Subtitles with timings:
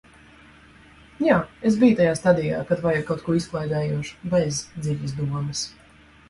[1.25, 1.35] Jā,
[1.71, 5.63] es biju tajā stadijā, kad vajag kaut ko izklaidējošu, bez dziļas domas.